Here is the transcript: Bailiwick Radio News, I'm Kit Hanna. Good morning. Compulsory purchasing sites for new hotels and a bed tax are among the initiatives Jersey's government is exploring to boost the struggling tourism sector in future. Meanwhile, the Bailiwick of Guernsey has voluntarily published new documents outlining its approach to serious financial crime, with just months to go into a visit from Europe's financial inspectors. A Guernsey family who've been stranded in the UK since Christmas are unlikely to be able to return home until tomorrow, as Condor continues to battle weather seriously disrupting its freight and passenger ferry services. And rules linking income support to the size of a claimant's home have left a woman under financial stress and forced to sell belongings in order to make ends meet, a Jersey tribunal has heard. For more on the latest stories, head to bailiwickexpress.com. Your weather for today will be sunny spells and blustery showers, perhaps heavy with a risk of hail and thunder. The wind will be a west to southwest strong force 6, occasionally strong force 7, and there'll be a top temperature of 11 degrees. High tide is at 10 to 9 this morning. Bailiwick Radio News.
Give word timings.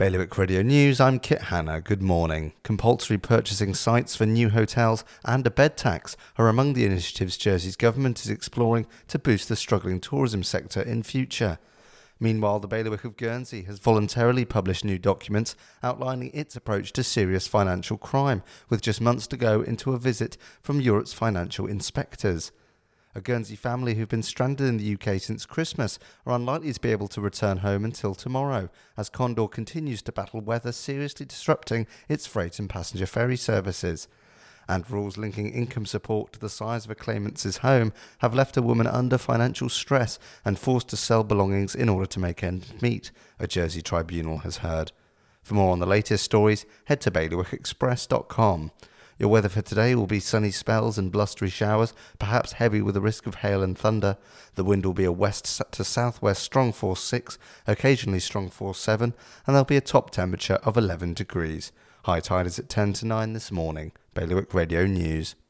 Bailiwick 0.00 0.38
Radio 0.38 0.62
News, 0.62 0.98
I'm 0.98 1.18
Kit 1.18 1.42
Hanna. 1.42 1.82
Good 1.82 2.00
morning. 2.00 2.54
Compulsory 2.62 3.18
purchasing 3.18 3.74
sites 3.74 4.16
for 4.16 4.24
new 4.24 4.48
hotels 4.48 5.04
and 5.26 5.46
a 5.46 5.50
bed 5.50 5.76
tax 5.76 6.16
are 6.38 6.48
among 6.48 6.72
the 6.72 6.86
initiatives 6.86 7.36
Jersey's 7.36 7.76
government 7.76 8.20
is 8.20 8.30
exploring 8.30 8.86
to 9.08 9.18
boost 9.18 9.50
the 9.50 9.56
struggling 9.56 10.00
tourism 10.00 10.42
sector 10.42 10.80
in 10.80 11.02
future. 11.02 11.58
Meanwhile, 12.18 12.60
the 12.60 12.66
Bailiwick 12.66 13.04
of 13.04 13.18
Guernsey 13.18 13.64
has 13.64 13.78
voluntarily 13.78 14.46
published 14.46 14.86
new 14.86 14.98
documents 14.98 15.54
outlining 15.82 16.30
its 16.32 16.56
approach 16.56 16.94
to 16.94 17.04
serious 17.04 17.46
financial 17.46 17.98
crime, 17.98 18.42
with 18.70 18.80
just 18.80 19.02
months 19.02 19.26
to 19.26 19.36
go 19.36 19.60
into 19.60 19.92
a 19.92 19.98
visit 19.98 20.38
from 20.62 20.80
Europe's 20.80 21.12
financial 21.12 21.66
inspectors. 21.66 22.52
A 23.12 23.20
Guernsey 23.20 23.56
family 23.56 23.94
who've 23.94 24.08
been 24.08 24.22
stranded 24.22 24.68
in 24.68 24.76
the 24.76 24.94
UK 24.94 25.20
since 25.20 25.44
Christmas 25.44 25.98
are 26.24 26.36
unlikely 26.36 26.72
to 26.72 26.80
be 26.80 26.92
able 26.92 27.08
to 27.08 27.20
return 27.20 27.56
home 27.56 27.84
until 27.84 28.14
tomorrow, 28.14 28.70
as 28.96 29.08
Condor 29.08 29.48
continues 29.48 30.00
to 30.02 30.12
battle 30.12 30.40
weather 30.40 30.70
seriously 30.70 31.26
disrupting 31.26 31.88
its 32.08 32.28
freight 32.28 32.60
and 32.60 32.70
passenger 32.70 33.06
ferry 33.06 33.36
services. 33.36 34.06
And 34.68 34.88
rules 34.88 35.16
linking 35.16 35.50
income 35.50 35.86
support 35.86 36.34
to 36.34 36.38
the 36.38 36.48
size 36.48 36.84
of 36.84 36.92
a 36.92 36.94
claimant's 36.94 37.56
home 37.56 37.92
have 38.18 38.32
left 38.32 38.56
a 38.56 38.62
woman 38.62 38.86
under 38.86 39.18
financial 39.18 39.68
stress 39.68 40.20
and 40.44 40.56
forced 40.56 40.86
to 40.90 40.96
sell 40.96 41.24
belongings 41.24 41.74
in 41.74 41.88
order 41.88 42.06
to 42.06 42.20
make 42.20 42.44
ends 42.44 42.80
meet, 42.80 43.10
a 43.40 43.48
Jersey 43.48 43.82
tribunal 43.82 44.38
has 44.38 44.58
heard. 44.58 44.92
For 45.42 45.54
more 45.54 45.72
on 45.72 45.80
the 45.80 45.86
latest 45.86 46.24
stories, 46.24 46.64
head 46.84 47.00
to 47.00 47.10
bailiwickexpress.com. 47.10 48.70
Your 49.20 49.28
weather 49.28 49.50
for 49.50 49.60
today 49.60 49.94
will 49.94 50.06
be 50.06 50.18
sunny 50.18 50.50
spells 50.50 50.96
and 50.96 51.12
blustery 51.12 51.50
showers, 51.50 51.92
perhaps 52.18 52.52
heavy 52.52 52.80
with 52.80 52.96
a 52.96 53.02
risk 53.02 53.26
of 53.26 53.34
hail 53.34 53.62
and 53.62 53.76
thunder. 53.76 54.16
The 54.54 54.64
wind 54.64 54.86
will 54.86 54.94
be 54.94 55.04
a 55.04 55.12
west 55.12 55.60
to 55.72 55.84
southwest 55.84 56.42
strong 56.42 56.72
force 56.72 57.04
6, 57.04 57.36
occasionally 57.66 58.20
strong 58.20 58.48
force 58.48 58.78
7, 58.80 59.12
and 59.46 59.54
there'll 59.54 59.66
be 59.66 59.76
a 59.76 59.82
top 59.82 60.08
temperature 60.08 60.58
of 60.62 60.78
11 60.78 61.12
degrees. 61.12 61.70
High 62.04 62.20
tide 62.20 62.46
is 62.46 62.58
at 62.58 62.70
10 62.70 62.94
to 62.94 63.06
9 63.06 63.34
this 63.34 63.52
morning. 63.52 63.92
Bailiwick 64.14 64.54
Radio 64.54 64.86
News. 64.86 65.34